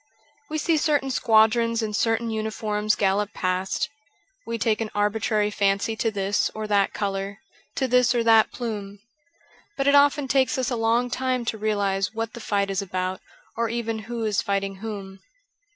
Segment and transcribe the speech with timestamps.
[0.49, 3.87] We see certain squadrons in certain uniforms gallop past;
[4.47, 7.37] we take an arbitrary fancy to this or that colour,
[7.75, 8.97] to this or that plume.
[9.77, 13.21] But it often takes us a long time to realize what the fight is about
[13.55, 15.19] or even who is fighting whom.